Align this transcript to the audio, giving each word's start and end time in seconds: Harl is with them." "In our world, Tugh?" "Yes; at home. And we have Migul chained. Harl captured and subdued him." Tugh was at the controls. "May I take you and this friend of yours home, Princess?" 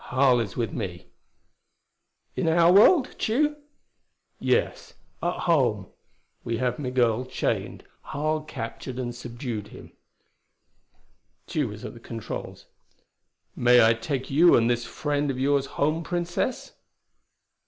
Harl 0.05 0.39
is 0.39 0.57
with 0.57 0.75
them." 0.75 1.01
"In 2.35 2.47
our 2.47 2.73
world, 2.73 3.15
Tugh?" 3.19 3.55
"Yes; 4.39 4.95
at 5.21 5.41
home. 5.41 5.83
And 5.83 5.91
we 6.43 6.57
have 6.57 6.79
Migul 6.79 7.25
chained. 7.27 7.83
Harl 8.05 8.41
captured 8.41 8.97
and 8.97 9.13
subdued 9.13 9.67
him." 9.67 9.91
Tugh 11.45 11.67
was 11.67 11.85
at 11.85 11.93
the 11.93 11.99
controls. 11.99 12.65
"May 13.55 13.85
I 13.85 13.93
take 13.93 14.31
you 14.31 14.55
and 14.55 14.67
this 14.71 14.87
friend 14.87 15.29
of 15.29 15.37
yours 15.37 15.67
home, 15.77 16.01
Princess?" 16.03 16.71